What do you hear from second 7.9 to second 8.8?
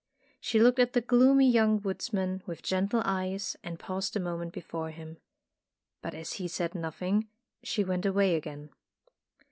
away again.